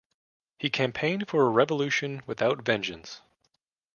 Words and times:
He 0.57 0.71
campaigned 0.71 1.27
for 1.29 1.45
a 1.45 1.49
revolution 1.49 2.23
without 2.25 2.63
vengeance. 2.63 3.21